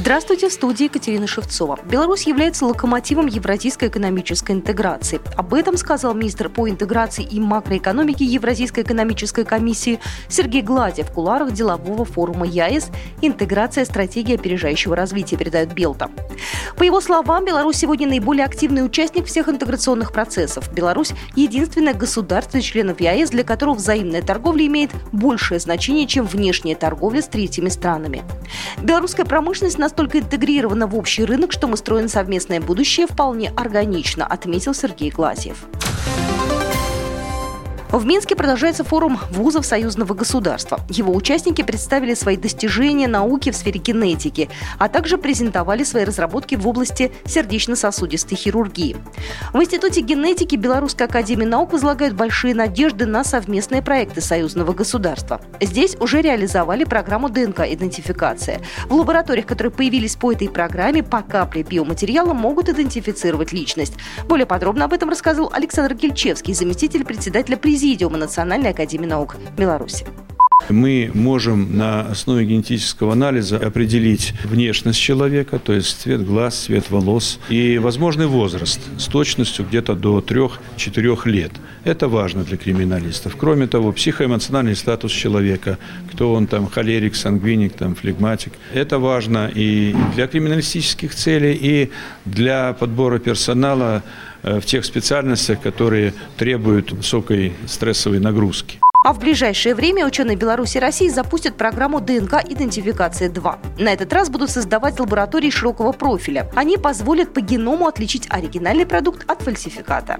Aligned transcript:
Здравствуйте, 0.00 0.48
в 0.48 0.52
студии 0.54 0.84
Екатерина 0.84 1.26
Шевцова. 1.26 1.78
Беларусь 1.84 2.22
является 2.22 2.64
локомотивом 2.64 3.26
евразийской 3.26 3.90
экономической 3.90 4.52
интеграции. 4.52 5.20
Об 5.36 5.52
этом 5.52 5.76
сказал 5.76 6.14
министр 6.14 6.48
по 6.48 6.70
интеграции 6.70 7.22
и 7.22 7.38
макроэкономике 7.38 8.24
Евразийской 8.24 8.82
экономической 8.82 9.44
комиссии 9.44 10.00
Сергей 10.26 10.62
Гладя 10.62 11.04
в 11.04 11.12
куларах 11.12 11.52
делового 11.52 12.06
форума 12.06 12.46
ЯЭС 12.46 12.88
«Интеграция. 13.20 13.84
Стратегия 13.84 14.36
опережающего 14.36 14.96
развития», 14.96 15.36
передает 15.36 15.74
Белта. 15.74 16.10
По 16.78 16.82
его 16.82 17.02
словам, 17.02 17.44
Беларусь 17.44 17.76
сегодня 17.76 18.08
наиболее 18.08 18.46
активный 18.46 18.82
участник 18.82 19.26
всех 19.26 19.50
интеграционных 19.50 20.14
процессов. 20.14 20.72
Беларусь– 20.72 21.12
единственное 21.36 21.92
государство 21.92 22.56
из 22.56 22.64
членов 22.64 23.02
ЯЭС, 23.02 23.28
для 23.28 23.44
которого 23.44 23.74
взаимная 23.74 24.22
торговля 24.22 24.64
имеет 24.66 24.92
большее 25.12 25.60
значение, 25.60 26.06
чем 26.06 26.24
внешняя 26.24 26.74
торговля 26.74 27.20
с 27.20 27.28
третьими 27.28 27.68
странами. 27.68 28.24
Белорусская 28.82 29.26
промышленность 29.26 29.76
на 29.76 29.89
настолько 29.90 30.20
интегрирована 30.20 30.86
в 30.86 30.96
общий 30.96 31.24
рынок, 31.24 31.50
что 31.50 31.66
мы 31.66 31.76
строим 31.76 32.06
совместное 32.06 32.60
будущее 32.60 33.08
вполне 33.08 33.50
органично, 33.56 34.24
отметил 34.24 34.72
Сергей 34.72 35.10
Глазьев. 35.10 35.66
В 37.92 38.06
Минске 38.06 38.36
продолжается 38.36 38.84
форум 38.84 39.18
вузов 39.32 39.66
союзного 39.66 40.14
государства. 40.14 40.78
Его 40.88 41.12
участники 41.12 41.62
представили 41.62 42.14
свои 42.14 42.36
достижения 42.36 43.08
науки 43.08 43.50
в 43.50 43.56
сфере 43.56 43.80
генетики, 43.80 44.48
а 44.78 44.88
также 44.88 45.18
презентовали 45.18 45.82
свои 45.82 46.04
разработки 46.04 46.54
в 46.54 46.68
области 46.68 47.10
сердечно-сосудистой 47.24 48.38
хирургии. 48.38 48.96
В 49.52 49.60
Институте 49.60 50.02
генетики 50.02 50.54
Белорусской 50.54 51.08
академии 51.08 51.44
наук 51.44 51.72
возлагают 51.72 52.14
большие 52.14 52.54
надежды 52.54 53.06
на 53.06 53.24
совместные 53.24 53.82
проекты 53.82 54.20
союзного 54.20 54.72
государства. 54.72 55.40
Здесь 55.60 55.96
уже 55.98 56.22
реализовали 56.22 56.84
программу 56.84 57.28
ДНК-идентификация. 57.28 58.60
В 58.86 58.94
лабораториях, 58.94 59.46
которые 59.46 59.72
появились 59.72 60.14
по 60.14 60.30
этой 60.30 60.48
программе, 60.48 61.02
по 61.02 61.22
капле 61.22 61.64
биоматериала 61.64 62.34
могут 62.34 62.68
идентифицировать 62.68 63.50
личность. 63.50 63.94
Более 64.28 64.46
подробно 64.46 64.84
об 64.84 64.92
этом 64.92 65.10
рассказал 65.10 65.50
Александр 65.52 65.94
Гельчевский, 65.94 66.54
заместитель 66.54 67.04
председателя 67.04 67.56
президента 67.56 67.79
Президиума 67.80 68.18
Национальной 68.18 68.72
академии 68.72 69.06
наук 69.06 69.36
Беларуси. 69.56 70.04
Мы 70.68 71.10
можем 71.14 71.78
на 71.78 72.02
основе 72.02 72.44
генетического 72.44 73.14
анализа 73.14 73.56
определить 73.56 74.34
внешность 74.44 75.00
человека, 75.00 75.58
то 75.58 75.72
есть 75.72 76.02
цвет 76.02 76.22
глаз, 76.26 76.64
цвет 76.66 76.90
волос 76.90 77.40
и 77.48 77.78
возможный 77.78 78.26
возраст 78.26 78.80
с 78.98 79.06
точностью 79.06 79.64
где-то 79.64 79.94
до 79.94 80.18
3-4 80.18 81.20
лет. 81.24 81.52
Это 81.84 82.06
важно 82.08 82.44
для 82.44 82.58
криминалистов. 82.58 83.34
Кроме 83.36 83.66
того, 83.66 83.92
психоэмоциональный 83.92 84.76
статус 84.76 85.10
человека, 85.10 85.78
кто 86.12 86.34
он 86.34 86.46
там, 86.46 86.68
холерик, 86.68 87.16
сангвиник, 87.16 87.72
там, 87.72 87.94
флегматик. 87.94 88.52
Это 88.74 88.98
важно 88.98 89.50
и 89.54 89.96
для 90.14 90.26
криминалистических 90.26 91.14
целей, 91.14 91.58
и 91.58 91.90
для 92.26 92.74
подбора 92.74 93.18
персонала 93.18 94.02
в 94.42 94.62
тех 94.62 94.84
специальностях, 94.84 95.60
которые 95.60 96.14
требуют 96.36 96.92
высокой 96.92 97.52
стрессовой 97.66 98.20
нагрузки. 98.20 98.80
А 99.02 99.14
в 99.14 99.18
ближайшее 99.18 99.74
время 99.74 100.06
ученые 100.06 100.36
Беларуси 100.36 100.76
и 100.76 100.80
России 100.80 101.08
запустят 101.08 101.56
программу 101.56 102.00
ДНК-идентификация-2. 102.00 103.58
На 103.78 103.94
этот 103.94 104.12
раз 104.12 104.28
будут 104.28 104.50
создавать 104.50 105.00
лаборатории 105.00 105.48
широкого 105.48 105.92
профиля. 105.92 106.50
Они 106.54 106.76
позволят 106.76 107.32
по 107.32 107.40
геному 107.40 107.86
отличить 107.86 108.26
оригинальный 108.28 108.84
продукт 108.84 109.28
от 109.30 109.40
фальсификата. 109.40 110.18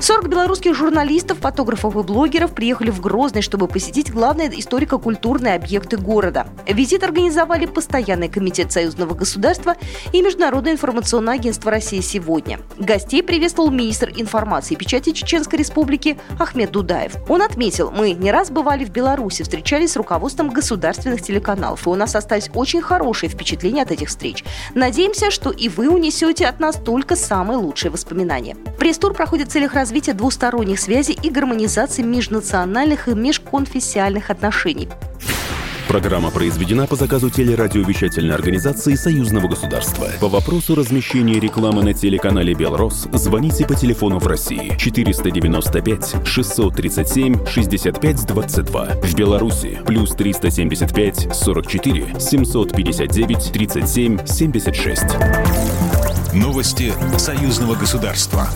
40 0.00 0.28
белорусских 0.28 0.74
журналистов, 0.74 1.40
фотографов 1.40 1.94
и 1.94 2.02
блогеров 2.02 2.54
приехали 2.54 2.88
в 2.88 3.02
Грозный, 3.02 3.42
чтобы 3.42 3.68
посетить 3.68 4.10
главные 4.10 4.48
историко-культурные 4.58 5.54
объекты 5.54 5.98
города. 5.98 6.46
Визит 6.66 7.04
организовали 7.04 7.66
Постоянный 7.66 8.30
комитет 8.30 8.72
Союзного 8.72 9.12
государства 9.12 9.76
и 10.14 10.22
Международное 10.22 10.72
информационное 10.72 11.34
агентство 11.34 11.70
России 11.70 12.00
сегодня. 12.00 12.60
Гостей 12.78 13.22
приветствовал 13.22 13.70
министр 13.70 14.10
информации 14.16 14.72
и 14.72 14.78
печати 14.78 15.12
Чеченской 15.12 15.58
Республики 15.58 16.18
Ахмед 16.38 16.70
Дудаев. 16.70 17.16
Он 17.28 17.42
отметил, 17.42 17.90
мы 17.90 18.12
не 18.12 18.32
раз 18.32 18.50
бывали 18.50 18.86
в 18.86 18.90
Беларуси, 18.90 19.42
встречались 19.42 19.92
с 19.92 19.96
руководством 19.96 20.48
государственных 20.48 21.20
телеканалов, 21.20 21.86
и 21.86 21.90
у 21.90 21.94
нас 21.94 22.16
остались 22.16 22.48
очень 22.54 22.80
хорошие 22.80 23.28
впечатления 23.28 23.82
от 23.82 23.90
этих 23.90 24.08
встреч. 24.08 24.44
Надеемся, 24.74 25.30
что 25.30 25.50
и 25.50 25.68
вы 25.68 25.90
унесете 25.90 26.46
от 26.46 26.58
нас 26.58 26.76
только 26.76 27.16
самые 27.16 27.58
лучшие 27.58 27.90
воспоминания. 27.90 28.56
Пресс-тур 28.78 29.12
проходит 29.12 29.48
в 29.48 29.52
целях 29.52 29.74
развития 29.90 30.14
двусторонних 30.14 30.78
связей 30.78 31.18
и 31.20 31.30
гармонизации 31.30 32.02
межнациональных 32.02 33.08
и 33.08 33.14
межконфессиальных 33.14 34.30
отношений. 34.30 34.88
Программа 35.88 36.30
произведена 36.30 36.86
по 36.86 36.94
заказу 36.94 37.28
телерадиовещательной 37.28 38.36
организации 38.36 38.94
Союзного 38.94 39.48
государства. 39.48 40.06
По 40.20 40.28
вопросу 40.28 40.76
размещения 40.76 41.40
рекламы 41.40 41.82
на 41.82 41.92
телеканале 41.92 42.54
«Белрос» 42.54 43.08
звоните 43.12 43.66
по 43.66 43.74
телефону 43.74 44.20
в 44.20 44.26
России 44.28 44.76
495 44.78 46.24
637 46.24 47.46
65 47.48 48.26
22. 48.26 48.86
В 49.02 49.14
Беларуси 49.16 49.80
плюс 49.84 50.10
375 50.12 51.34
44 51.34 52.20
759 52.20 53.52
37 53.52 54.24
76. 54.24 55.02
Новости 56.32 56.92
Союзного 57.18 57.74
государства. 57.74 58.46